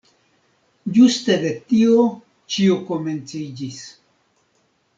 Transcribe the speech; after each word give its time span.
Ĝuste 0.95 1.35
de 1.43 1.51
tio 1.73 1.99
ĉio 2.55 2.79
komenciĝis. 2.89 3.81